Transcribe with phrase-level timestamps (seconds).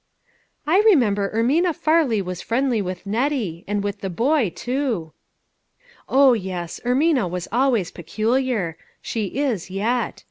[0.65, 5.13] "I remember Ermina Farley was friendly with Nettie, and with the boy, too.""
[6.19, 10.19] O yes, Ermina was always peculiar; she is yet.